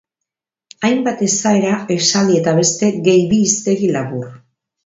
[0.87, 4.29] Hainbat esaera, esaldi eta beste, gehi bi hiztegi labur.